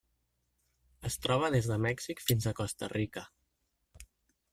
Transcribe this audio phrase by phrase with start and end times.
[1.09, 3.25] Es troba des de Mèxic fins a Costa Rica.